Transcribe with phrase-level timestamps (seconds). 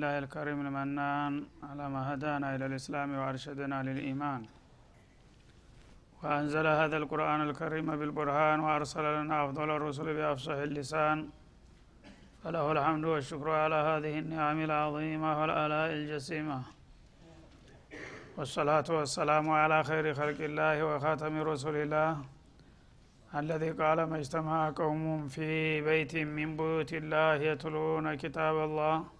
[0.00, 1.32] الحمد لله الكريم المنان
[1.68, 4.42] على ما هدانا إلى الإسلام وأرشدنا للإيمان.
[6.22, 11.18] وأنزل هذا القرآن الكريم بالبرهان وأرسل لنا أفضل الرسل بأفصح اللسان.
[12.42, 16.60] فله الحمد والشكر على هذه النعم العظيمة والآلاء الجسيمة.
[18.36, 22.10] والصلاة والسلام على خير خلق الله وخاتم رسول الله
[23.40, 25.48] الذي قال ما اجتمع قوم في
[25.88, 29.19] بيت من بيوت الله يتلون كتاب الله.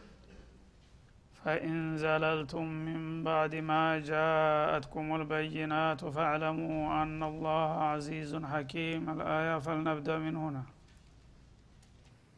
[1.45, 9.09] فإن زللتم من بعد ما جاءتكم البينات فاعلموا أن الله عزيز حكيم.
[9.09, 10.63] الآية فلنبدأ من هنا.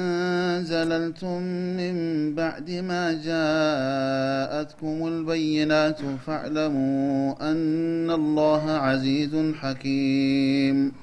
[0.63, 1.41] زللتم
[1.77, 1.95] من
[2.35, 11.02] بعد ما جاءتكم البينات فاعلموا أن الله عزيز حكيم.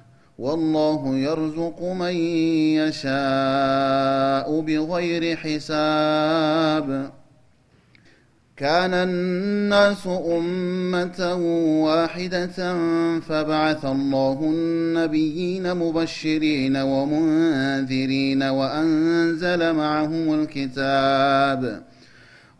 [0.41, 2.15] والله يرزق من
[2.81, 7.11] يشاء بغير حساب.
[8.57, 11.35] كان الناس أمة
[11.83, 12.77] واحدة
[13.19, 21.81] فبعث الله النبيين مبشرين ومنذرين وأنزل معهم الكتاب.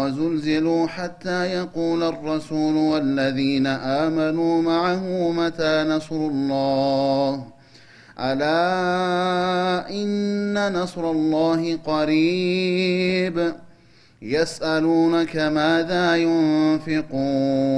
[0.00, 7.46] وزلزلوا حتى يقول الرسول والذين آمنوا معه متى نصر الله؟
[8.18, 13.54] ألا إن نصر الله قريب.
[14.22, 17.70] يسألونك ماذا ينفقون؟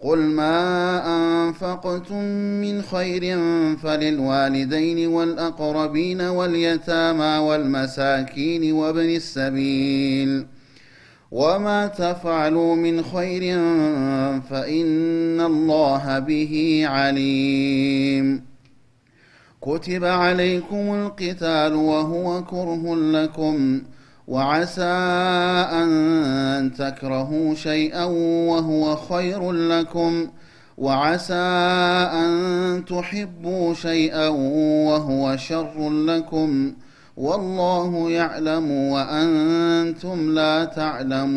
[0.00, 2.22] قل ما أنفقتم
[2.60, 3.38] من خير
[3.76, 10.55] فللوالدين والأقربين واليتامى والمساكين وابن السبيل.
[11.36, 13.42] وما تفعلوا من خير
[14.50, 18.42] فإن الله به عليم
[19.60, 23.82] كتب عليكم القتال وهو كره لكم
[24.28, 24.96] وعسى
[25.72, 28.04] أن تكرهوا شيئا
[28.48, 30.28] وهو خير لكم
[30.76, 31.34] وعسى
[32.12, 34.28] أن تحبوا شيئا
[34.88, 36.72] وهو شر لكم
[37.17, 41.31] والله يعلم وأنتم لا تعلمون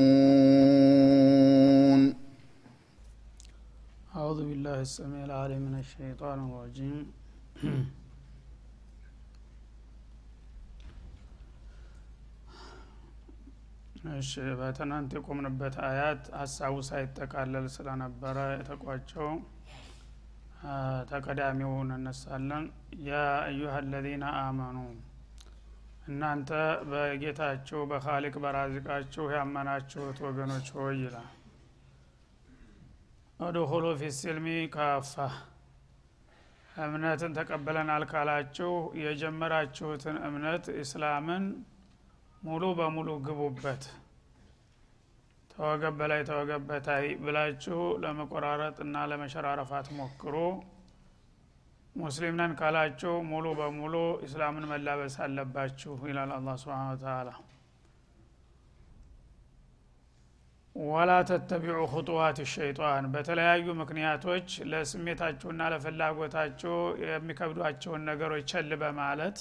[4.14, 6.98] أعوذ بالله السميع العليم من الشيطان الرجيم
[14.18, 19.30] እሺ በትናንት የቆምንበት አያት ሀሳቡ ሳይጠቃለል ስለነበረ የተቋጨው
[21.10, 22.64] ተቀዳሚው እነሳለን
[23.08, 23.12] ያ
[23.48, 24.76] አዩሀ አለዚነ አመኑ
[26.09, 26.51] እናንተ
[26.89, 31.27] በጌታችሁ በካሊቅ በራዚቃችሁ ያመናችሁት ወገኖች ሆይ ይላል።
[33.39, 35.13] ወድኹሉ ፊ ሲልሚ ካፋ።
[36.83, 38.71] እምነትን ተቀበለናል ካላችሁ
[39.03, 41.45] የጀመራችሁትን እምነት ኢስላምን
[42.43, 43.83] ሙሉ በሙሉ ግቡበት።
[45.51, 50.35] ተወገብ በላይ ተወገብ በታይ ብላችሁ ለመቆራረጥ እና ለመሸራረፋት ሞክሩ
[51.95, 53.95] ሙስሊም ነን ካላችሁ ሙሉ በሙሉ
[54.25, 57.29] ኢስላምን መላበስ አለባችሁ ይላል አላ ስብን ተላ
[60.75, 66.75] ወላ ተተቢዑ ሁጡዋት ሸይጣን በተለያዩ ምክንያቶች ለስሜታችሁና ለፍላጎታችሁ
[67.05, 69.39] የሚከብዷቸውን ነገሮች ቸል በማለት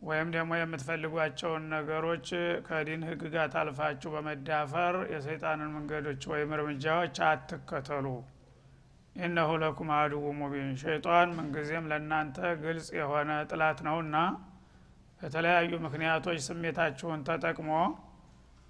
[0.00, 2.28] ወይም ደግሞ የምትፈልጓቸውን ነገሮች
[2.68, 8.06] ከዲን ህግጋት አልፋችሁ በመዳፈር የሰይጣንን መንገዶች ወይም እርምጃዎች አትከተሉ
[9.16, 14.16] ኢነሁ ለኩም አድቡ ሙቢን። ሸይጣን ምንጊዜም ለእናንተ ግልጽ የሆነ ጥላት ነውና
[15.20, 17.70] በተለያዩ ምክንያቶች ስሜታችሁን ተጠቅሞ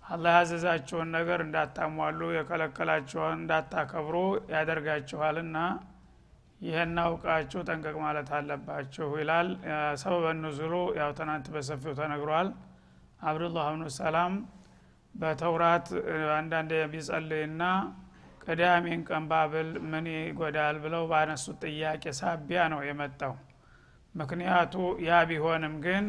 [0.04, 4.16] አላህ ያዘዛችሁን ነገር እንዳታሟሉ የከለከላችሁን እንዳታከብሩ
[4.54, 5.58] ያደርጋችኋልና
[6.60, 9.48] ይህን አውቃችሁ ጠንቀቅ ማለት አለባችሁ ይላል።
[10.02, 12.50] ሰበበ ኑዙሉ ያው ትናንት በሰፊው ተነግሯል።
[13.22, 14.34] አብዱላህ ብኑ ሰላም
[15.14, 15.88] በተውራት
[16.36, 17.62] አንዳንድ ቢጸልይና
[18.42, 23.34] ቅዳሜን ቀን ባብል ምን ይጎዳል ብለው ባነሱት ጥያቄ ሳቢያ ነው የመጣው።
[24.14, 24.74] ምክንያቱ
[25.06, 26.04] ያ ቢሆንም ግን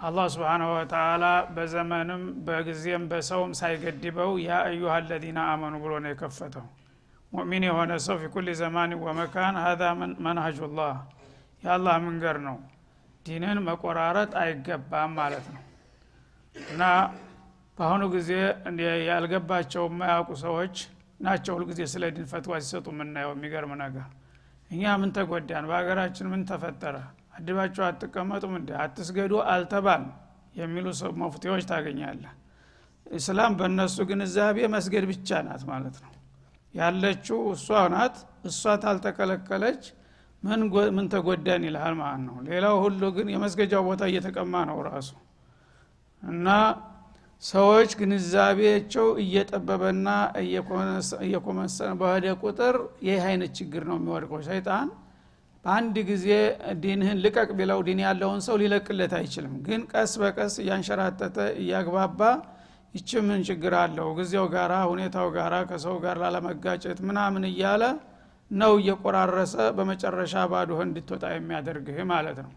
[0.00, 1.24] አላህ ስብሓናሁ ወተላ
[1.54, 6.66] በዘመንም በጊዜም በሰውም ሳይገድበው ያ አዩሃ አለዚነ አመኑ ብሎ ነው የከፈተው።
[7.32, 9.82] ሙእሚን የሆነ ሰው ፊ ኩል ዘማን ወመካን ሀዛ
[10.26, 10.94] መንሀጁላህ
[11.62, 12.56] የአላህ መንገድ ነው።
[13.26, 15.62] ዲንን መቆራረጥ አይገባም ማለት ነው።
[16.56, 16.82] እና
[17.78, 18.30] በአሁኑ ጊዜ
[19.08, 20.76] ያልገባቸው የማያውቁ ሰዎች
[21.20, 24.06] ናቸው ሁልጊዜ ስለ ዲን ፈትዋ ሲሰጡ የምናየው። የሚገርም ነገር
[24.70, 25.64] እኛ ምን ተጎዳን?
[25.70, 26.96] በሀገራችን ምን ተፈጠረ?
[27.36, 30.02] አድባቸው አትቀመጡም እንዲ አትስገዱ አልተባል
[30.56, 30.86] የሚሉ
[31.22, 32.32] መፍትሄዎች ታገኛለህ።
[33.06, 36.12] እስላም በእነሱ ግንዛቤ መስገድ ብቻ ናት ማለት ነው።
[36.74, 39.82] ያለችው እሷ ናት። እሷ ታልተከለከለች።
[40.92, 45.10] ምን ተጎዳን ይልሃል ማለት ነው። ሌላው ሁሉ ግን የመስገጃው ቦታ እየተቀማ ነው ራሱ።
[46.22, 46.46] እና
[47.42, 50.08] ሰዎች ግንዛቤያቸው እየጠበበና
[51.24, 52.76] እየኮመሰነ በሄደ ቁጥር
[53.06, 54.88] ይህ አይነት ችግር ነው የሚወድቀው። ሰይጣን
[55.64, 56.26] በአንድ ጊዜ
[56.82, 62.20] ዲንህን ልቀቅ ቢለው ዲን ያለውን ሰው ሊለቅለት አይችልም። ግን ቀስ በቀስ እያንሸራተተ እያግባባ
[62.94, 64.08] ይች ምን ችግር አለው?
[64.18, 67.82] ጊዜው ጋራ ሁኔታው ጋራ ከሰው ጋር ላለመጋጨት ምናምን እያለ
[68.50, 72.52] ነው እየቆራረሰ በመጨረሻ ባዶህ እንድትወጣ የሚያደርግህ ማለት ነው።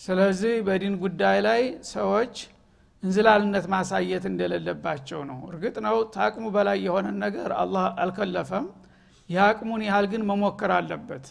[0.00, 2.34] ስለዚህ በዲን ጉዳይ ላይ ሰዎች
[3.02, 8.66] እንዝላልነት ማሳየት እንደሌለባቸው ነው። እርግጥ ነው ታቅሙ በላይ የሆነን ነገር አላህ አልከለፈም።
[9.30, 11.26] የአቅሙን ያህል ግን መሞከር አለበት።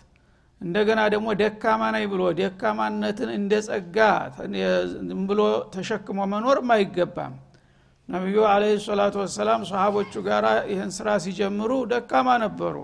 [0.62, 3.98] እንደገና ደግሞ ደካማ ነኝ ብሎ ደካማነትን እንደ ጸጋ
[5.30, 5.42] ብሎ
[5.74, 7.34] ተሸክሞ መኖርም አይገባም።
[8.10, 12.76] ነቢዩ አለ ሰላቱ ወሰላም ሰሃቦቹ ጋር ይህን ስራ ሲጀምሩ ደካማ ነበሩ።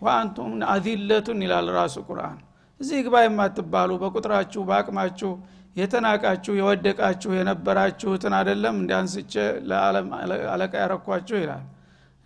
[0.00, 2.38] ወአንቱም አዚለቱን ይላል ራሱ ቁርአን።
[2.80, 5.30] እዚህ ግባ የማትባሉ በቁጥራችሁ በአቅማችሁ
[5.76, 9.32] የተናቃችሁ የወደቃችሁ የነበራችሁትን አደለም እንዲያንስቼ
[9.68, 10.08] ለዓለም
[10.52, 11.64] አለቃ ያረኳችሁ ይላል።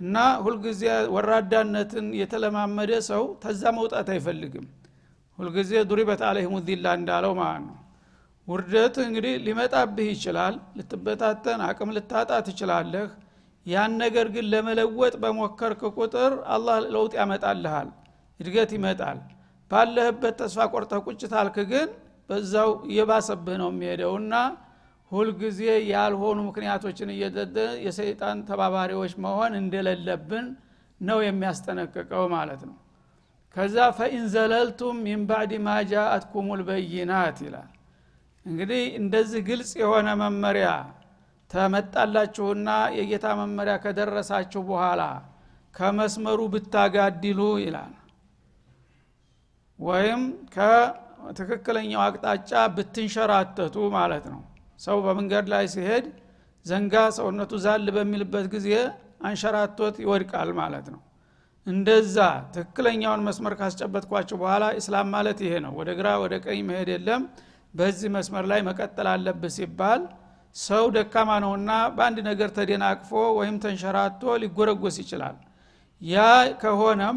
[0.00, 0.82] እና ሁልጊዜ
[1.14, 4.66] ወራዳነትን የተለማመደ ሰው ተዛ መውጣት አይፈልግም።
[5.38, 7.76] ሁልጊዜ ዱሪበት አለህም ዚላ እንዳለው ማለት ነው።
[8.48, 13.08] ውርደት እንግዲህ ሊመጣብህ ይችላል ልትበታተን አቅም ልታጣ ትችላለህ።
[13.66, 17.88] ያን ነገር ግን ለመለወጥ በሞከርክ ቁጥር አላህ ለውጥ ያመጣልሃል
[18.40, 19.18] እድገት ይመጣል።
[19.70, 21.88] ባለህበት ተስፋ ቆርጠህ ቁጭ ታልክ ግን
[22.28, 24.34] በዛው እየባሰብህ ነው የሚሄደውና
[25.12, 30.46] ሁልጊዜ ያልሆኑ ምክንያቶችን እየደደ የሰይጣን ተባባሪዎች መሆን እንደሌለብን
[31.00, 32.76] ነው የሚያስጠነቅቀው ማለት ነው።
[33.56, 37.70] ከዛ ፈኢን ዘለልቱም ሚን ባዕድ ማ ጃአትኩም ልበይናት ይላል።
[38.46, 40.68] እንግዲህ እንደዚህ ግልጽ የሆነ መመሪያ
[41.50, 45.02] ተመጣላችሁና የጌታ መመሪያ ከደረሳችሁ በኋላ
[45.74, 47.94] ከመስመሩ ብታጋድሉ ይላል።
[49.78, 50.22] ወይም
[51.20, 54.40] ከትክክለኛው አቅጣጫ ብትንሸራተቱ ማለት ነው።
[54.80, 56.06] ሰው በመንገድ ላይ ሲሄድ
[56.66, 58.68] ዘንጋ ሰውነቱ ዛል በሚልበት ጊዜ
[59.28, 61.00] አንሸራቶት ይወድቃል ማለት ነው።
[61.66, 62.16] እንደዛ
[62.54, 67.22] ትክክለኛውን መስመር ካስጨበጥኳችሁ በኋላ ኢስላም ማለት ይሄ ነው። ወደ ግራ ወደ ቀኝ መሄድ የለም።
[67.74, 70.02] በዚህ መስመር ላይ መቀጠል አለብህ ሲባል
[70.56, 75.36] ሰው ደካማ ነውና በአንድ ነገር ተደናቅፎ ወይም ተንሸራቶ ሊጎረጎስ ይችላል።
[76.02, 76.16] ያ
[76.62, 77.16] ከሆነም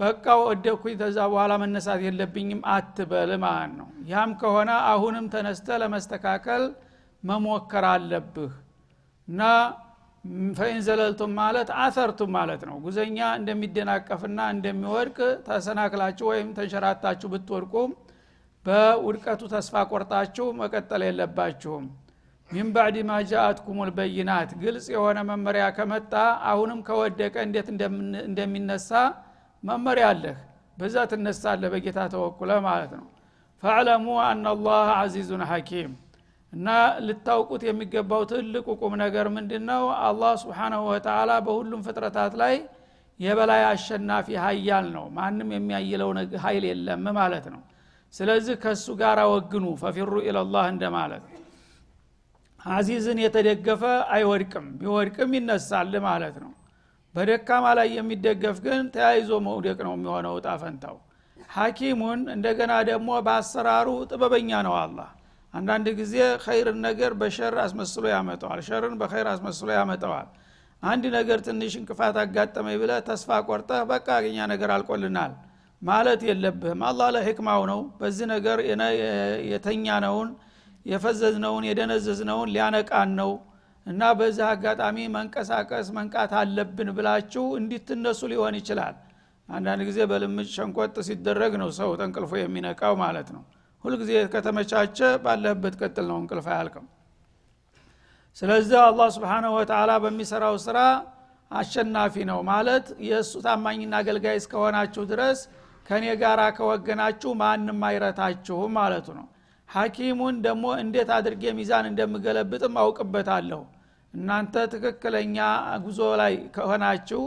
[0.00, 6.62] በቃ ወደኩኝ ተዛ በኋላ መነሳት የለብኝም አትበል ማለት ነው። ያም ከሆነ አሁንም ተነስተ ለመስተካከል
[7.24, 8.52] መሞከር አለብህ።
[9.28, 9.42] እና
[10.56, 10.80] ፈኢን
[11.36, 17.90] ማለት አሰርቱም ማለት ነው። ጉዘኛ እንደሚደናቀፍና እንደሚወድቅ ተሰናክላችሁ ወይም ተንሸራታችሁ ብትወድቁም
[18.66, 21.84] በውድቀቱ ተስፋ ቆርጣችሁ መቀጠል የለባችሁም።
[22.50, 23.78] ሚን ባዕድ ማ ጃአትኩም
[24.62, 26.12] ግልጽ የሆነ መመሪያ ከመጣ
[26.50, 27.68] አሁንም ከወደቀ እንዴት
[28.28, 28.90] እንደሚነሳ
[29.64, 30.38] መመሪያ አለህ።
[30.78, 33.06] በዛ ትነሳለህ በጌታ ተወኩለ ማለት ነው።
[33.62, 35.92] ፈዕለሙ አናላህ አዚዙን ሐኪም።
[36.52, 36.68] እና
[37.06, 42.54] ልታውቁት የሚገባው ትልቁ ቁም ነገር ምንድን ነው አላህ ስብሓናሁ ወተላ በሁሉም ፍጥረታት ላይ
[43.20, 46.10] የበላይ አሸናፊ ሀያል ነው። ማንም የሚያይለው
[46.44, 47.62] ሀይል የለም ማለት ነው።
[48.14, 51.24] ስለዚህ ከእሱ ጋር ወግኑ ፈፊሩ ኢለላህ እንደማለት።
[52.66, 53.82] አዚዝን የተደገፈ
[54.14, 56.52] አይወድቅም ቢወድቅም ይነሳል ማለት ነው
[57.14, 60.48] በደካማ ላይ የሚደገፍ ግን ተያይዞ መውደቅ ነው የሚሆነው እጣ
[61.52, 65.08] ሐኪሙን እንደገና ደግሞ በአሰራሩ ጥበበኛ ነው አላህ።
[65.54, 70.28] አንዳንድ ጊዜ ኸይርን ነገር በሸር አስመስሎ ያመጠዋል ሸርን በኸይር አስመስሎ ያመጠዋል
[70.82, 75.32] አንድ ነገር ትንሽ እንቅፋት አጋጠመኝ ብለ ተስፋ ቆርጠህ በቃ አገኛ ነገር አልቆልናል
[75.82, 78.58] ማለት የለብህም። አላህ ለህክማው ነው። በዚህ ነገር
[79.52, 80.28] የተኛነውን
[80.86, 83.30] የፈዘዝነውን የደነዘዝነውን ሊያነቃን ነው
[83.86, 88.94] እና በዚህ አጋጣሚ መንቀሳቀስ መንቃት አለብን ብላችሁ እንዲትነሱ ሊሆን ይችላል።
[89.48, 93.42] አንዳንድ ጊዜ በልምጭ ሸንቆጥ ሲደረግ ነው ሰው ተንቅልፎ የሚነቃው ማለት ነው።
[93.84, 96.86] ሁልጊዜ ከተመቻቸ ባለህበት ቀጥል ነው እንቅልፍ አያልቅም።
[98.36, 100.78] ስለዚህ አላህ ስብሓንሁ ወተላ በሚሰራው ስራ
[101.50, 105.40] አሸናፊ ነው ማለት የእሱ ታማኝና አገልጋይ እስከሆናችሁ ድረስ
[105.86, 109.26] ከእኔ ጋር ከወገናችሁ ማንም አይረታችሁም ማለቱ ነው።
[109.68, 113.60] ሐኪሙን ደግሞ እንዴት አድርጌ ሚዛን እንደምገለብጥም አውቅበታለሁ
[114.14, 115.36] እናንተ ትክክለኛ
[115.84, 117.22] ጉዞ ላይ ከሆናችሁ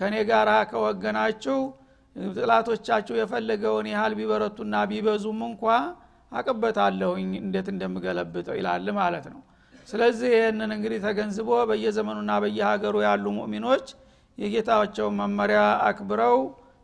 [0.00, 1.58] ከእኔ ጋር ከወገናችሁ
[2.36, 5.64] ጥላቶቻችሁ የፈለገውን ያህል ቢበረቱና ቢበዙም እንኳ
[6.32, 9.40] አቅበታለሁኝ እንዴት እንደምገለብጠው ይላል ማለት ነው።
[9.88, 13.86] ስለዚህ ይህንን እንግዲህ ተገንዝቦ በየዘመኑና በየሀገሩ ያሉ ሙእሚኖች
[14.38, 16.36] የጌታቸውን መመሪያ አክብረው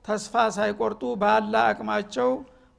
[0.05, 2.31] ተስፋ ሳይቆርጡ ባላ አቅማቸው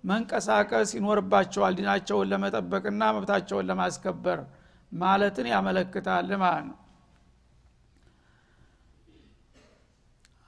[0.04, 4.40] መንቀሳቀስ ይኖርባቸዋል። ዲናቸውን ለመጠበቅና መብታቸውን ለማስከበር
[4.92, 6.78] ማለትን ያመለክታል ማለት ነው።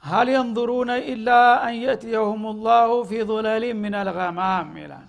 [0.04, 1.30] ሀል የንظሩነ ኢላ
[1.66, 5.08] አንየእትየሁም ላሁ ፊ ظለል ምን አልገማም ይላል።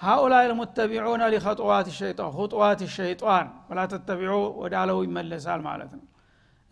[0.00, 6.06] ሀኡላ ልሙተቢዑነ ሊኸጥዋት ሸይጣን ሁጥዋት ሸይጣን ወላ ተተቢዑ ወደ ይመለሳል ማለት ነው።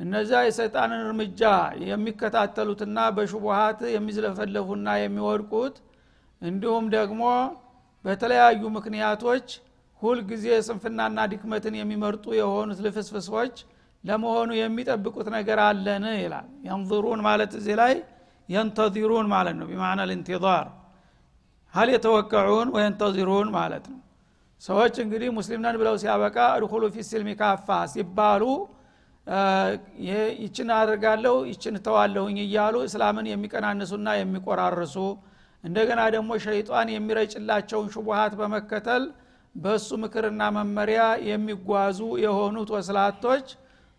[0.00, 1.42] እነዚያ የሰይጣንን እርምጃ
[1.84, 5.76] የሚከታተሉትና በሽቡሃት የሚዝለፈለፉና የሚወድቁት
[6.42, 7.22] እንዲሁም ደግሞ
[8.04, 9.46] በተለያዩ ምክንያቶች
[10.02, 13.54] ሁልጊዜ ስንፍናና ድክመትን የሚመርጡ የሆኑት ልፍስፍሶች
[14.04, 17.94] ለመሆኑ የሚጠብቁት ነገር አለን ይላል። የንظሩን ማለት እዚህ ላይ
[18.48, 20.66] የንተዚሩን ማለት ነው። ቢማዕና ልንቲዛር
[21.74, 23.98] ሀል የተወቀዑን ወየንተዚሩን ማለት ነው።
[24.62, 28.44] ሰዎች እንግዲህ ሙስሊም ነን ብለው ሲያበቃ እድኩሉ ፊ ስልሚ ካፋ ሲባሉ
[30.42, 34.96] ይችን አድርጋለሁ ይችን ተዋለሁኝ እያሉ እስላምን የሚቀናንሱና የሚቆራርሱ
[35.64, 39.04] እንደገና ደግሞ ሸይጣን የሚረጭላቸውን ሹቡሃት በመከተል
[39.58, 43.46] በእሱ ምክርና መመሪያ የሚጓዙ የሆኑት ወስላቶች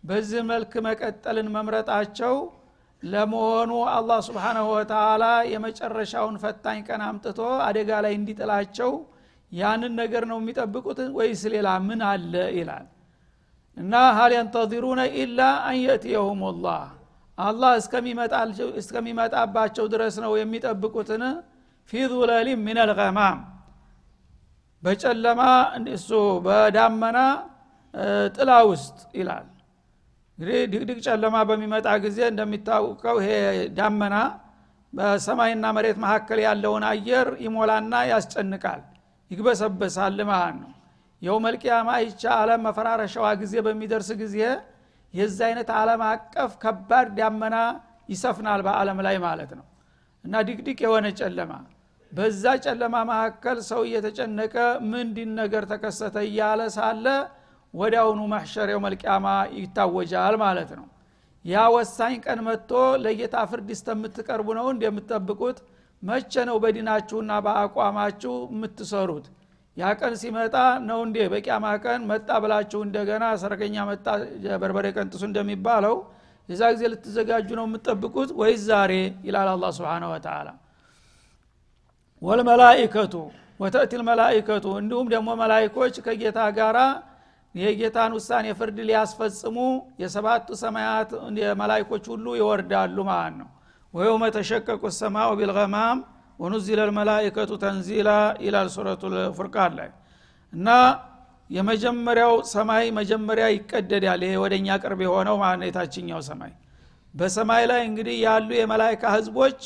[0.04, 2.34] በዚህ መልክ መቀጠልን መምረጣቸው
[3.02, 8.90] ለመሆኑ አላህ ስብሓናሁ ወተላ የመጨረሻውን ፈታኝ ቀን አምጥቶ አደጋ ላይ እንዲጥላቸው
[9.52, 12.86] ያንን ነገር ነው የሚጠብቁት ወይስ ሌላ ምን አለ ይላል።
[13.76, 16.84] እና ሀል የንተዚሩነ ኢላ አን የእትየሁም ላህ
[17.38, 17.72] አላህ
[18.80, 21.22] እስከሚመጣባቸው ድረስ ነው የሚጠብቁትን።
[21.92, 23.38] ፊ ዙለሊ ምን አልገማም
[24.82, 25.40] በጨለማ
[25.94, 26.08] እሱ
[26.44, 27.18] በዳመና
[28.36, 29.46] ጥላ ውስጥ ይላል።
[30.38, 33.32] እንግዲህ ድቅድቅ ጨለማ በሚመጣ ጊዜ እንደሚታወቀው ይሄ
[33.78, 34.16] ዳመና
[34.92, 38.80] በሰማይና መሬት መካከል ያለውን አየር ይሞላና ያስጨንቃል
[39.30, 40.70] ይግበሰበሳል ማለት ነው።
[41.22, 44.36] የው መልቅያማ ይቻ አለም መፈራረሻዋ ጊዜ በሚደርስ ጊዜ
[45.14, 47.56] የዚ አይነት አለም አቀፍ ከባድ ዳመና
[48.08, 49.66] ይሰፍናል በአለም ላይ ማለት ነው።
[50.24, 51.52] እና ድቅድቅ የሆነ ጨለማ
[52.12, 54.54] በዛ ጨለማ መካከል ሰው እየተጨነቀ
[54.92, 57.06] ምንድን ነገር ተከሰተ እያለ ሳለ
[57.74, 59.26] ወዲያውኑ ማሕሸር መልቅያማ
[59.58, 60.86] ይታወጃል ማለት ነው።
[61.44, 62.70] ያ ወሳኝ ቀን መጥቶ
[63.04, 65.58] ለጌታ ፍርድ እስተምትቀርቡ ነው እንደምትጠብቁት
[66.02, 69.26] መቼ ነው በዲናችሁና በአቋማችሁ የምትሰሩት?
[69.76, 70.54] ያ ቀን ሲመጣ
[70.88, 74.06] ነው እንዴ በቂያማ ቀን መጣ ብላችሁ እንደገና ሰረገኛ መጣ
[74.62, 75.94] በርበሬ ቀንጥሱ እንደሚባለው
[76.48, 78.92] የዛ ጊዜ ልትዘጋጁ ነው የምትጠብቁት ወይስ ዛሬ?
[79.26, 80.48] ይላል አላ ስብን ወተላ
[82.22, 83.14] ወልመላይከቱ
[83.60, 86.78] ወተእቲ ልመላይከቱ እንዲሁም ደግሞ መላይኮች ከጌታ ጋራ
[87.54, 89.56] የጌታን ውሳኔ ፍርድ ሊያስፈጽሙ
[90.02, 91.10] የሰባቱ ሰማያት
[91.60, 93.48] መላይኮች ሁሉ ይወርዳሉ ማለት ነው።
[93.94, 95.98] ወየውመ ተሸቀቁ ሰማኡ ቢልገማም
[96.38, 98.10] ወኑዚለ ልመላይከቱ ተንዚላ
[98.44, 99.90] ይላል ሱረቱ ልፉርቃን ላይ።
[100.52, 100.68] እና
[101.50, 106.52] የመጀመሪያው ሰማይ መጀመሪያ ይቀደዳል። ይሄ ወደኛ ቅርብ የሆነው ማለት የታችኛው ሰማይ።
[107.14, 109.60] በሰማይ ላይ እንግዲህ ያሉ የመላይካ ህዝቦች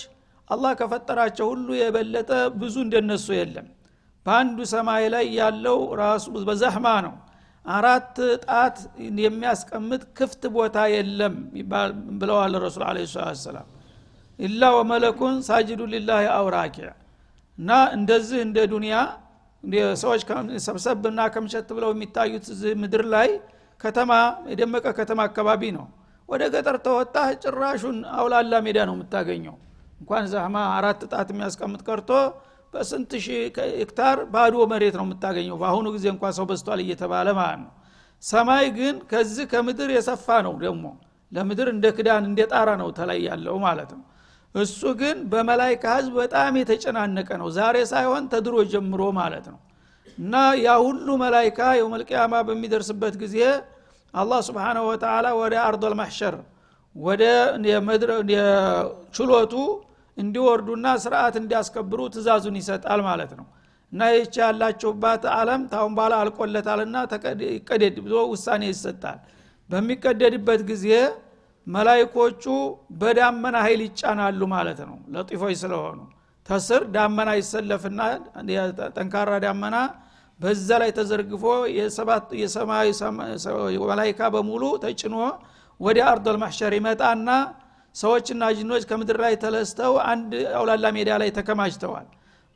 [0.50, 3.68] አላህ ከፈጠራቸው ሁሉ የበለጠ ብዙ እንደነሱ የለም።
[4.26, 7.14] በአንዱ ሰማይ ላይ ያለው ራሱ በዛህማ ነው።
[7.64, 8.76] አራት ጣት
[9.20, 11.34] የሚያስቀምጥ ክፍት ቦታ የለም
[12.18, 12.98] ብለዋል ረሱል አለ
[13.44, 13.68] ሰላም
[14.38, 16.76] ኢላ ወመለኩን ሳጅዱ ሊላህ አውራኪ
[17.58, 18.94] እና እንደዚህ እንደ ዱንያ
[20.00, 20.22] ሰዎች
[20.66, 22.46] ሰብሰብና ከምሸት ብለው የሚታዩት
[22.80, 23.28] ምድር ላይ
[23.80, 24.12] ከተማ
[24.50, 25.86] የደመቀ ከተማ አካባቢ ነው።
[26.28, 29.56] ወደ ገጠር ተወጣ ጭራሹን አውላላ ሜዳ ነው የምታገኘው
[30.04, 32.10] እንኳን ዛህማ አራት ጣት የሚያስቀምጥ ቀርቶ
[32.74, 33.36] በስንት ሺህ
[33.78, 35.56] ሄክታር ባዶ መሬት ነው የምታገኘው?
[35.62, 37.70] በአሁኑ ጊዜ እንኳ ሰው በስቷል እየተባለ ማለት ነው።
[38.22, 40.84] ሰማይ ግን ከዚህ ከምድር የሰፋ ነው ደግሞ።
[41.32, 44.02] ለምድር እንደ ክዳን እንደ ጣራ ነው ተላይ ያለው ማለት ነው።
[44.54, 49.60] እሱ ግን በመላይካ ህዝብ በጣም የተጨናነቀ ነው። ዛሬ ሳይሆን ተድሮ ጀምሮ ማለት ነው።
[50.18, 53.38] እና ያ ሁሉ መላይካ የውመልቅያማ በሚደርስበት ጊዜ
[54.14, 56.36] አላህ ስብሓናሁ ወተላ ወደ አርዶል ማሕሸር
[56.96, 57.22] ወደ
[59.14, 59.54] ችሎቱ
[60.16, 63.46] እንዲወርዱና ስርዓት እንዲያስከብሩ ትእዛዙን ይሰጣል ማለት ነው።
[63.92, 66.96] እና ይቺ ያላችሁባት አለም ታሁን በኋላ አልቆለታልና
[67.50, 69.18] ይቀደድ ብሎ ውሳኔ ይሰጣል።
[69.70, 70.86] በሚቀደድበት ጊዜ
[71.66, 72.44] መላይኮቹ
[73.00, 75.98] በዳመና ኃይል ይጫናሉ ማለት ነው። ለጢፎች ስለሆኑ
[76.46, 78.00] ተስር ዳመና ይሰለፍና
[78.96, 79.76] ጠንካራ ዳመና
[80.40, 81.44] በዛ ላይ ተዘርግፎ
[82.40, 82.88] የሰማይ
[83.84, 85.16] መላይካ በሙሉ ተጭኖ
[85.80, 87.28] ወደ አርዶል ማሕሸር ይመጣና
[87.94, 92.06] ሰዎችና ጅኖች ከምድር ላይ ተለስተው አንድ አውላላ ሜዳ ላይ ተከማችተዋል።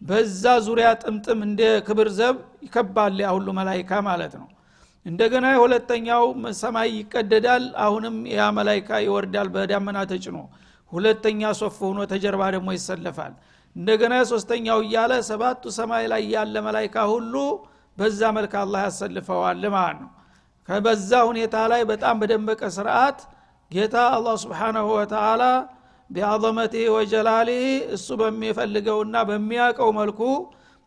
[0.02, 3.28] በዛ ዙሪያ ጥምጥም እንደ ክብር ዘብ ይከባል ያ
[3.58, 4.48] መላይካ ማለት ነው።
[5.06, 6.24] እንደገና የሁለተኛው
[6.60, 10.38] ሰማይ ይቀደዳል አሁንም ያ መላይካ ይወርዳል በዳመና ተጭኖ።
[10.92, 13.32] ሁለተኛ ሶፍ ሆኖ ተጀርባ ደግሞ ይሰለፋል።
[13.76, 17.34] እንደገና ሶስተኛው እያለ ሰባቱ ሰማይ ላይ ያለ መላይካ ሁሉ
[17.98, 20.10] በዛ መልክ አላህ ያሰልፈዋል ማለት ነው።
[20.68, 23.18] ከበዛ ሁኔታ ላይ በጣም በደመቀ ስርዓት
[23.70, 25.42] ጌታ አላህ ስብሓናሁ ወተላ
[26.10, 27.64] ቢአዘመቲህ ወጀላሊህ
[27.96, 30.20] እሱ በሚፈልገውና በሚያውቀው መልኩ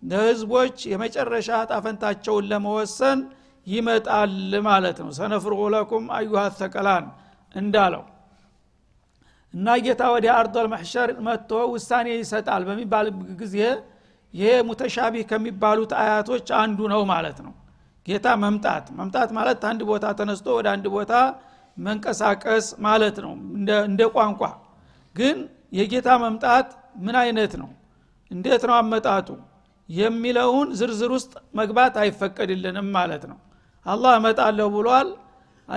[0.03, 3.19] ለህዝቦች የመጨረሻ ጣፈንታቸውን ለመወሰን
[3.67, 4.33] ይመጣል
[4.67, 7.05] ማለት ነው። ሰነፍርቁ ለኩም አዩሃ ተቀላን
[7.55, 8.03] እንዳለው
[9.53, 13.07] እና ጌታ ወደ አርዶል መሕሸር መጥቶ ውሳኔ ይሰጣል በሚባል
[13.41, 13.55] ጊዜ
[14.33, 17.53] ይሄ ሙተሻቢህ ከሚባሉት አያቶች አንዱ ነው ማለት ነው።
[18.07, 21.13] ጌታ መምጣት መምጣት ማለት አንድ ቦታ ተነስቶ ወደ አንድ ቦታ
[21.77, 23.31] መንቀሳቀስ ማለት ነው።
[23.85, 24.41] እንደ ቋንቋ።
[25.15, 25.37] ግን
[25.73, 27.69] የጌታ መምጣት ምን አይነት ነው?
[28.31, 29.27] እንዴት ነው አመጣጡ?
[29.89, 33.37] የሚለውን ዝርዝር ውስጥ መግባት አይፈቀድልንም ማለት ነው።
[33.85, 35.09] አላህ እመጣለሁ ብሏል።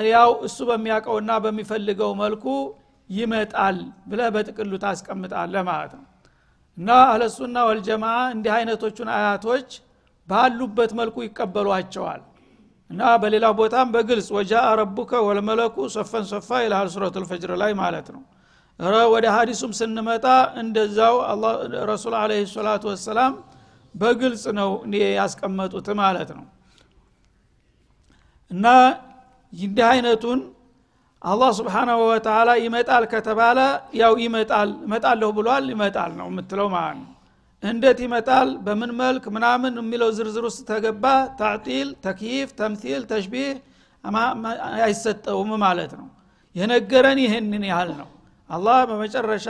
[0.08, 2.44] ያው እሱ በሚያውቀውና በሚፈልገው መልኩ
[3.10, 3.76] ይመጣል
[4.06, 6.04] ብለ በጥቅሉ ታስቀምጣለ ማለት ነው።
[6.78, 9.68] እና አህለሱና ወልጀማ እንዲህ አይነቶቹን አያቶች
[10.28, 12.22] ባሉበት መልኩ ይቀበሏቸዋል
[12.90, 18.22] እና በሌላ ቦታም በግልጽ ወጃ ረቡከ ወልመለኩ ሶፈን ሶፋ ይልሃል ሱረቱ ልፈጅር ላይ ማለት ነው።
[19.12, 20.24] ወደ ሀዲሱም ስንመጣ
[20.60, 21.16] እንደዛው
[21.90, 23.32] ረሱል አለ ሰላቱ ወሰላም
[23.94, 24.70] በግልጽ ነው
[25.16, 26.44] ያስቀመጡት ማለት ነው።
[28.50, 28.66] እና
[29.52, 30.40] እንዲህ አይነቱን
[31.22, 33.58] አላህ ስብሓናሁ ወተላ ይመጣል ከተባለ
[34.00, 37.13] ያው ይመጣል እመጣለሁ ብሏል ይመጣል ነው የምትለው ማለት ነው
[37.64, 38.48] እንዴት ይመጣል?
[38.64, 41.04] በምን መልክ ምናምን የሚለው ዝርዝር ውስጥ ተገባ።
[41.40, 43.50] ታዕጢል ተክይፍ ተምሲል ተሽቢህ
[44.80, 46.08] አይሰጠውም ማለት ነው።
[46.56, 48.08] የነገረን ይህንን ያህል ነው።
[48.50, 49.48] አላህ በመጨረሻ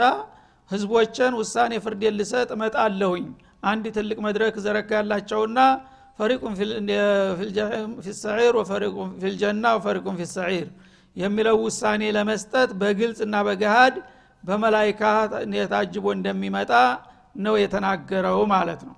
[0.71, 3.25] ህዝቦችን ውሳኔ ፍርድ ልሰጥ እመጣለሁኝ።
[3.63, 5.59] አንድ ትልቅ መድረክ ዘረጋላቸውና
[6.19, 6.53] ፈሪቁን
[8.05, 10.67] ፊሰዒር ወፈሪቁን ፊልጀና ወፈሪቁን ፊሰዒር
[11.15, 13.95] የሚለው ውሳኔ ለመስጠት በግልጽና በገሃድ
[14.43, 15.01] በመላይካ
[15.57, 16.71] የታጅቦ እንደሚመጣ
[17.35, 18.95] ነው የተናገረው ማለት ነው።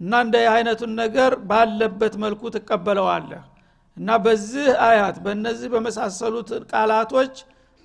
[0.00, 3.42] እና እንደ አይነቱን ነገር ባለበት መልኩ ትቀበለዋለህ።
[3.96, 7.34] እና በዚህ አያት በእነዚህ በመሳሰሉት ቃላቶች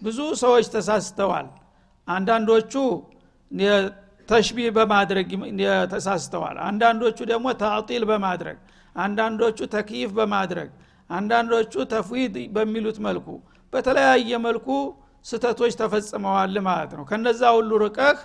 [0.01, 1.47] ብዙ ሰዎች ተሳስተዋል።
[2.07, 2.73] አንዳንዶቹ
[4.29, 5.27] ተሽቢህ በማድረግ
[5.93, 8.57] ተሳስተዋል አንዳንዶቹ ደግሞ ታዕጢል በማድረግ
[8.95, 10.69] አንዳንዶቹ ተክይፍ በማድረግ
[11.09, 13.27] አንዳንዶቹ ተፍዊድ በሚሉት መልኩ
[13.73, 14.67] በተለያየ መልኩ
[15.25, 18.19] ስተቶች ተፈጽመዋል ማለት ነው። ከነዛ ሁሉ ርቀህ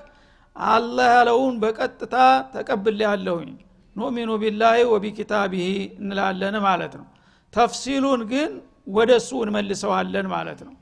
[0.57, 2.17] አላህ ያለውን በቀጥታ
[2.55, 3.51] ተቀብል ያለሁኝ
[3.97, 5.67] ኑእሚኑ ቢላሂ ወቢኪታቢሂ
[6.01, 7.07] እንላለን ማለት ነው።
[7.53, 8.53] ተፍሲሉን ግን
[8.95, 10.75] ወደ እሱ እንመልሰዋለን ማለት ነው።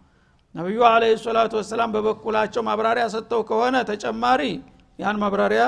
[0.54, 4.42] ነቢዩ አለ ሰላቱ ወሰላም በበኩላቸው ማብራሪያ ሰጥተው ከሆነ ተጨማሪ
[4.98, 5.62] ያን ማብራሪያ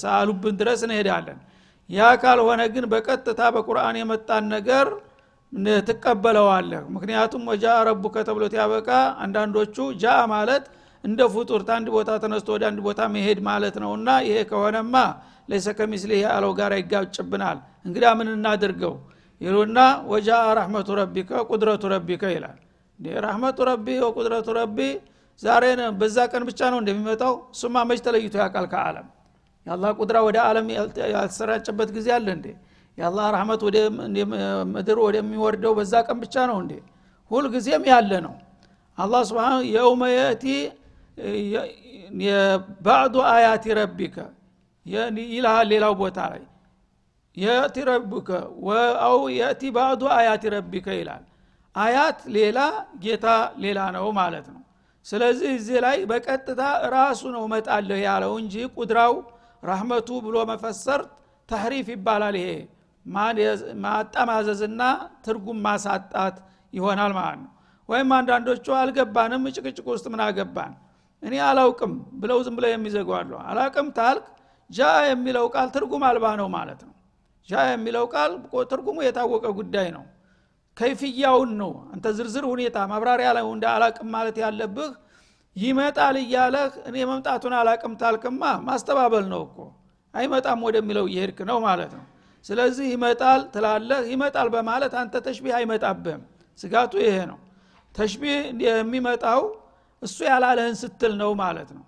[0.00, 1.38] ሳሉብን ድረስ እንሄዳለን።
[1.90, 4.86] ያ ካልሆነ ግን በቀጥታ በቁርአን የመጣን ነገር
[5.88, 8.88] ትቀበለዋለህ። ምክንያቱም ወጃ ረቡከ ተብሎት ያበቃ
[9.24, 10.64] አንዳንዶቹ ጃ ማለት
[11.04, 14.94] እንደ ፍጡር ታንድ ቦታ ተነስቶ ወደ አንድ ቦታ መሄድ ማለት ነውና ይሄ ከሆነማ
[15.50, 18.94] ለይሰ ከሚስሊህ ያለው ጋር ይጋጭብናል። እንግዳ ምን እናድርገው?
[19.40, 19.78] ይሉና
[20.10, 22.58] ወጃ ረሕመቱ ረቢከ ቁድረቱ ረቢከ ይላል።
[23.20, 24.78] ረሕመቱ ረቢ ወቁድረቱ ረቢ
[25.42, 25.64] ዛሬ
[26.00, 27.34] በዛ ቀን ብቻ ነው እንደሚመጣው?
[27.54, 29.06] እሱማ መች ተለይቶ ያውቃል ከአለም
[29.66, 30.66] የአላህ ቁድራ ወደ አለም
[31.14, 32.46] ያልተሰራጨበት ጊዜ አለ እንዴ?
[32.98, 33.76] የአላህ ረህመት ወደ
[34.74, 36.72] ምድር ወደሚወርደው በዛ ቀን ብቻ ነው እንዴ?
[37.30, 38.34] ሁልጊዜም ያለ ነው።
[38.98, 40.44] አላህ ስብን የውመ የእቲ
[42.86, 44.16] ባዕዱ አያቲ ረቢከ
[45.30, 46.42] ይልሃል ሌላው ቦታ ላይ
[47.36, 48.28] የእቲ ረቡከ
[49.06, 51.24] አው የእቲ ባዕዱ አያቲ ረቢከ ይላል።
[51.74, 52.58] አያት ሌላ
[53.04, 53.26] ጌታ
[53.64, 54.62] ሌላ ነው ማለት ነው።
[55.06, 56.62] ስለዚህ እዚህ ላይ በቀጥታ
[56.94, 59.14] ራሱ ነው እመጣለሁ ያለው እንጂ ቁድራው
[59.62, 61.02] ረህመቱ ብሎ መፈሰር
[61.48, 62.50] ተህሪፍ ይባላል ይሄ።
[63.84, 64.82] ማጠማዘዝና
[65.24, 66.36] ትርጉም ማሳጣት
[66.72, 67.52] ይሆናል ማለት ነው።
[67.88, 70.72] ወይም አንዳንዶቹ አልገባንም ጭቅጭቅ ውስጥ ምን አገባን
[71.22, 74.26] እኔ አላውቅም ብለው ዝም ብለው የሚዘጓሉ አላቅም ታልክ
[74.70, 76.94] ጃ የሚለው ቃል ትርጉም አልባ ነው ማለት ነው።
[77.48, 78.32] ጃ የሚለው ቃል
[78.70, 80.04] ትርጉሙ የታወቀ ጉዳይ ነው።
[80.76, 84.90] ከይፍያውን ነው። አንተ ዝርዝር ሁኔታ ማብራሪያ ላይ እንደ አላቅም ማለት ያለብህ
[85.56, 89.56] ይመጣል እያለህ እኔ መምጣቱን አላቅም ታልክማ ማስተባበል ነው እኮ።
[90.14, 92.04] አይመጣም ወደሚለው እየሄድክ ነው ማለት ነው።
[92.44, 96.22] ስለዚህ ይመጣል ትላለህ። ይመጣል በማለት አንተ ተሽቢህ አይመጣብህም።
[96.58, 97.38] ስጋቱ ይሄ ነው።
[97.94, 99.40] ተሽቢህ የሚመጣው
[100.02, 101.84] እሱ ያላለህን ስትል ነው ማለት ነው።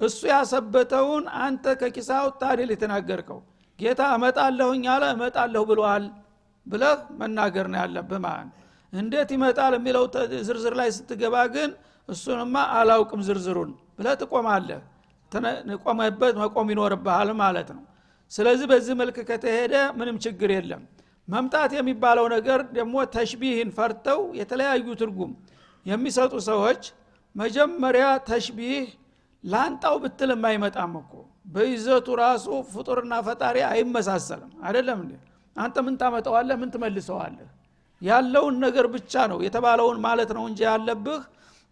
[0.00, 3.38] እሱ ያሰበተውን አንተ ከኪሳው ታድል የተናገርከው?
[3.78, 6.04] ጌታ እመጣለሁኝ አለ። እመጣለሁ ብሏል
[6.66, 8.54] ብለህ መናገር ነው ያለብህ ማለት ነው።
[8.92, 10.04] እንዴት ይመጣል የሚለው
[10.48, 11.70] ዝርዝር ላይ ስትገባ ግን
[12.08, 14.82] እሱንማ አላውቅም ዝርዝሩን ብለህ ትቆማለህ።
[15.84, 17.82] ቆመበት መቆም ይኖርብሃል ማለት ነው።
[18.32, 20.82] ስለዚህ በዚህ መልክ ከተሄደ ምንም ችግር የለም።
[21.28, 25.32] መምጣት የሚባለው ነገር ደግሞ ተሽቢህን ፈርተው የተለያዩ ትርጉም
[25.86, 26.82] የሚሰጡ ሰዎች
[27.34, 28.84] መጀመሪያ ተሽቢህ
[29.44, 31.12] ላንጣው ብትልም አይመጣም እኮ።
[31.46, 35.12] በይዘቱ ራሱ ፍጡርና ፈጣሪ አይመሳሰልም። አይደለም እንዴ?
[35.56, 36.56] አንተ ምን ታመጣዋለህ?
[36.62, 37.48] ምን ትመልሰዋለህ?
[38.02, 41.20] ያለውን ነገር ብቻ ነው የተባለውን ማለት ነው እንጂ ያለብህ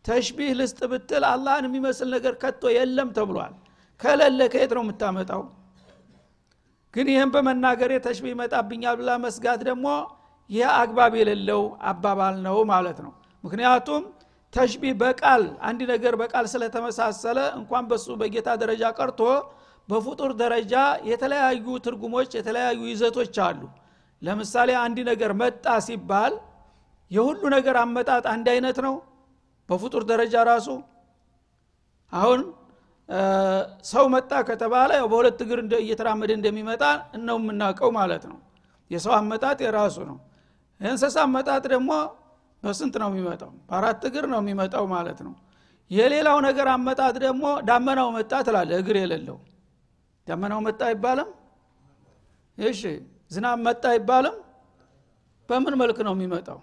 [0.05, 3.55] ተሽቢህ ልስጥ ብትል አላህን የሚመስል ነገር ከቶ የለም ተብሏል።
[4.01, 5.42] ከለለ ከየት ነው የምታመጣው?
[6.94, 9.87] ግን ይህም በመናገሬ ተሽቢህ ይመጣብኛል ብላ መስጋት ደግሞ
[10.51, 13.12] ይህ አግባብ የሌለው አባባል ነው ማለት ነው።
[13.44, 14.03] ምክንያቱም
[14.53, 19.21] ተሽቢህ በቃል አንድ ነገር በቃል ስለተመሳሰለ እንኳን በሱ በጌታ ደረጃ ቀርቶ
[19.88, 20.75] በፍጡር ደረጃ
[21.11, 23.61] የተለያዩ ትርጉሞች የተለያዩ ይዘቶች አሉ።
[24.23, 26.35] ለምሳሌ አንድ ነገር መጣ ሲባል
[27.11, 28.95] የሁሉ ነገር አመጣጥ አንድ አይነት ነው።
[29.69, 30.69] በፍጡር ደረጃ ራሱ
[32.12, 32.41] አሁን
[33.91, 36.83] ሰው መጣ ከተባለ በሁለት እግር እየተራመደ እንደሚመጣ
[37.23, 38.38] ነው የምናውቀው ማለት ነው።
[38.91, 40.19] የሰው አመጣጥ የራሱ ነው።
[40.81, 41.91] የእንስሳ አመጣጥ ደግሞ
[42.62, 43.51] በስንት ነው የሚመጣው?
[43.68, 45.33] በአራት እግር ነው የሚመጣው ማለት ነው።
[45.90, 49.38] የሌላው ነገር አመጣጥ ደግሞ ዳመናው መጣ ትላለ እግር የሌለው።
[50.27, 51.31] ዳመናው መጣ አይባልም?
[52.59, 52.81] እሺ
[53.31, 54.37] ዝናብ መጣ አይባልም?
[55.48, 56.59] በምን መልክ ነው የሚመጣው?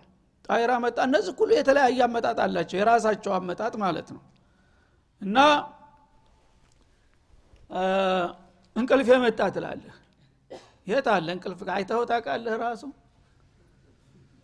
[0.50, 4.22] ጣይራ መጣ እነዚህ ሁሉ የተለያየ አመጣጥ አላቸው የራሳቸው አመጣጥ ማለት ነው።
[5.22, 5.38] እና
[8.76, 9.96] እንቅልፍ የመጣ ትላለህ።
[10.88, 11.60] የት አለ እንቅልፍ?
[11.76, 12.84] አይተው ታውቃለህ ራሱ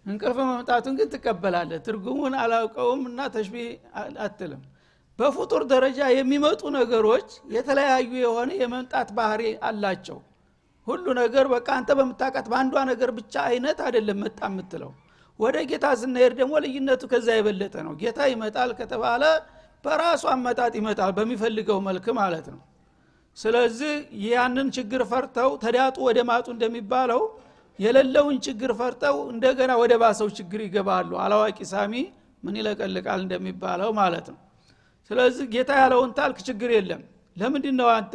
[0.05, 3.55] እንቅልፍ መምጣቱን ግን ትቀበላለህ። ትርጉሙን አላውቀውም እና ተሽቢ
[4.25, 4.61] አትልም።
[5.19, 10.17] በፍጡር ደረጃ የሚመጡ ነገሮች የተለያዩ የሆነ የመምጣት ባህሪ አላቸው።
[10.87, 14.91] ሁሉ ነገር በቃ አንተ በምታቃት በአንዷ ነገር ብቻ አይነት አይደለም መጣ የምትለው።
[15.39, 19.23] ወደ ጌታ ስንሄድ ደግሞ ልዩነቱ ከዛ የበለጠ ነው። ጌታ ይመጣል ከተባለ
[19.85, 22.61] በራሱ አመጣጥ ይመጣል በሚፈልገው መልክ ማለት ነው።
[23.37, 23.93] ስለዚህ
[24.27, 27.21] ያንን ችግር ፈርተው ተዳጡ ወደ ማጡ እንደሚባለው
[27.79, 31.93] የሌለውን ችግር ፈርተው እንደገና ወደ ባሰው ችግር ይገባሉ። አላዋቂ ሳሚ
[32.43, 34.39] ምን ይለቀልቃል እንደሚባለው ማለት ነው።
[35.09, 37.01] ስለዚህ ጌታ ያለውን ታልክ ችግር የለም።
[37.37, 38.13] ለምንድ ነው አንተ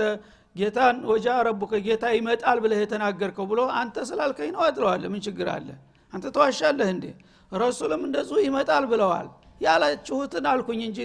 [0.56, 5.68] ጌታን ወጃ ረቡከ ጌታ ይመጣል ብለህ የተናገርከው ብሎ አንተ ስላልከኝ ነው አድለዋለ ምን ችግር አለ?
[6.12, 7.04] አንተ ተዋሻለህ እንዴ?
[7.52, 9.28] ረሱልም እንደዙ ይመጣል ብለዋል።
[9.60, 10.98] ያላችሁትን አልኩኝ እንጂ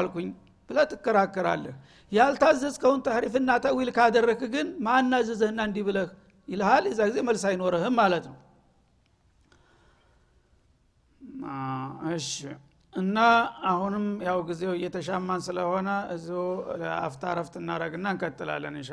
[0.00, 0.28] አልኩኝ
[0.70, 1.74] ብለ ትከራከራለህ።
[2.12, 6.08] ያልታዘዝከውን ተህሪፍና ተዊል ካደረክ ግን ማናዘዘህና እንዲህ ብለህ
[6.48, 8.38] ይልሃል። የዛ ጊዜ መልስ አይኖርህም ማለት ነው።
[12.14, 12.30] እሺ።
[12.92, 13.18] እና
[13.70, 16.42] አሁንም ያው ጊዜው እየተሻማን ስለሆነ እዚሁ
[17.00, 18.90] አፍታ ረፍት እናረግና እንቀጥላለን እንሻ